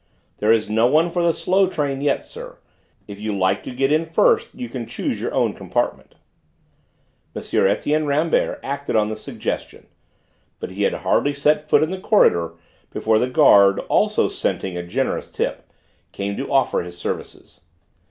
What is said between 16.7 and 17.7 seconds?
his services.